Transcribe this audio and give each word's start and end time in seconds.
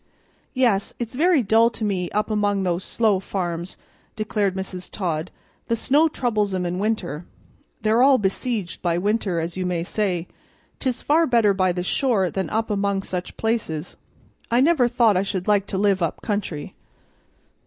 "Yes, 0.55 0.95
it's 0.97 1.13
very 1.13 1.43
dull 1.43 1.69
to 1.69 1.85
me 1.85 2.09
up 2.09 2.31
among 2.31 2.63
those 2.63 2.83
slow 2.83 3.19
farms," 3.19 3.77
declared 4.15 4.55
Mrs. 4.55 4.89
Todd. 4.89 5.29
"The 5.67 5.75
snow 5.75 6.07
troubles 6.07 6.55
'em 6.55 6.65
in 6.65 6.79
winter. 6.79 7.23
They're 7.83 8.01
all 8.01 8.17
besieged 8.17 8.81
by 8.81 8.97
winter, 8.97 9.39
as 9.39 9.57
you 9.57 9.63
may 9.63 9.83
say; 9.83 10.27
'tis 10.79 11.03
far 11.03 11.27
better 11.27 11.53
by 11.53 11.71
the 11.71 11.83
shore 11.83 12.31
than 12.31 12.49
up 12.49 12.71
among 12.71 13.03
such 13.03 13.37
places. 13.37 13.95
I 14.49 14.59
never 14.59 14.87
thought 14.87 15.17
I 15.17 15.21
should 15.21 15.47
like 15.47 15.67
to 15.67 15.77
live 15.77 16.01
up 16.01 16.23
country." 16.23 16.73